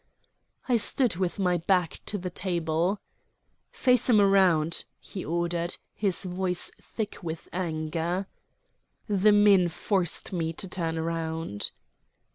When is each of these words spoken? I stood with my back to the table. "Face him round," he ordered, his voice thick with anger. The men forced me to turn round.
I 0.67 0.77
stood 0.77 1.17
with 1.17 1.37
my 1.37 1.57
back 1.57 1.99
to 2.07 2.17
the 2.17 2.31
table. 2.31 2.99
"Face 3.71 4.09
him 4.09 4.19
round," 4.19 4.85
he 4.99 5.23
ordered, 5.23 5.77
his 5.93 6.23
voice 6.23 6.71
thick 6.81 7.19
with 7.21 7.47
anger. 7.53 8.25
The 9.07 9.31
men 9.31 9.69
forced 9.69 10.33
me 10.33 10.53
to 10.53 10.67
turn 10.67 10.99
round. 10.99 11.69